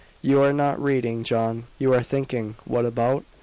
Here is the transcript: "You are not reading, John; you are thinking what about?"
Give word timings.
"You 0.23 0.41
are 0.41 0.51
not 0.51 0.81
reading, 0.81 1.23
John; 1.23 1.65
you 1.77 1.93
are 1.93 2.01
thinking 2.01 2.55
what 2.65 2.85
about?" 2.87 3.23